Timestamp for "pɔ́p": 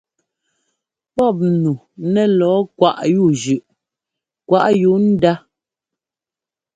1.15-1.37